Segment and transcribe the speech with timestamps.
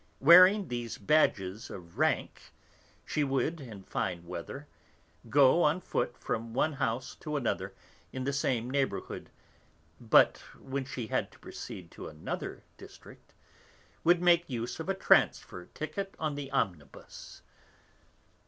[0.19, 2.53] Wearing these badges of rank,
[3.05, 4.65] she would, in fine weather,
[5.29, 7.75] go on foot from one house to another
[8.11, 9.29] in the same neighbourhood,
[9.99, 13.35] but when she had to proceed to another district,
[14.03, 17.43] would make use of a transfer ticket on the omnibus.